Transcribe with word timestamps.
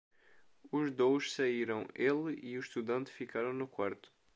Os 0.77 0.87
dous 1.01 1.31
saíram, 1.35 1.81
ele 1.93 2.39
e 2.41 2.57
o 2.57 2.59
estudante 2.59 3.11
ficaram 3.11 3.53
no 3.53 3.67
quarto. 3.67 4.11